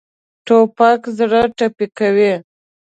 [0.45, 2.33] توپک زړه ټپي کوي.